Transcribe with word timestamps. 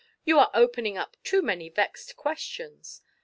"You 0.23 0.39
are 0.39 0.49
opening 0.55 0.97
up 0.97 1.15
too 1.23 1.43
many 1.43 1.69
vexed 1.69 2.15
questions. 2.15 3.03